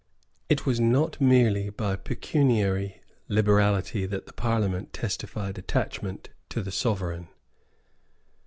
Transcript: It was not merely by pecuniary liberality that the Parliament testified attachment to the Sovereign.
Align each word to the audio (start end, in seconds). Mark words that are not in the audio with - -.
It 0.49 0.65
was 0.65 0.79
not 0.79 1.21
merely 1.21 1.69
by 1.69 1.95
pecuniary 1.95 3.03
liberality 3.27 4.07
that 4.07 4.25
the 4.25 4.33
Parliament 4.33 4.93
testified 4.93 5.59
attachment 5.59 6.29
to 6.49 6.63
the 6.63 6.71
Sovereign. 6.71 7.27